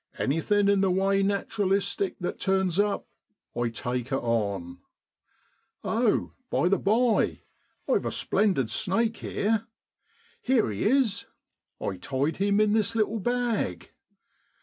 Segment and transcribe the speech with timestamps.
[0.17, 3.05] Anything in the way naturalistic that turns up
[3.55, 4.79] I take it on.
[5.83, 6.31] Oh!
[6.49, 7.41] by the by,
[7.87, 9.67] I've a splendid snake here.
[10.41, 11.27] Here he is,
[11.79, 13.91] I tied him in this little bag.